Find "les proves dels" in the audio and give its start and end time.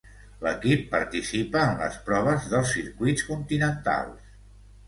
1.83-2.73